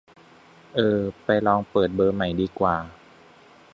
[0.75, 2.75] เออ ไปลองเปิดเบอร์ใหม่ดีกว่า